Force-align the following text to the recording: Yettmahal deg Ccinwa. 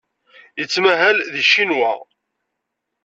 Yettmahal 0.59 1.17
deg 1.33 1.45
Ccinwa. 1.49 1.91